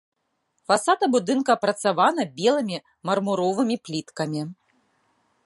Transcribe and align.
Фасады 0.69 1.05
будынка 1.15 1.49
апрацаваны 1.57 2.21
белымі 2.41 2.77
мармуровымі 3.11 3.75
пліткамі. 3.87 4.41